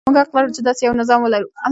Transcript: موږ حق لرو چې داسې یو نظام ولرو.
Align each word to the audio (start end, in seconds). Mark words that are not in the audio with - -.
موږ 0.07 0.17
حق 0.21 0.29
لرو 0.35 0.55
چې 0.55 0.61
داسې 0.67 0.81
یو 0.83 0.99
نظام 1.01 1.19
ولرو. 1.21 1.47